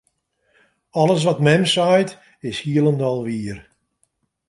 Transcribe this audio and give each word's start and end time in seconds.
Alles 1.01 1.23
wat 1.27 1.39
mem 1.45 1.63
seit, 1.73 2.09
is 2.49 2.61
hielendal 2.63 3.19
wier. 3.27 3.57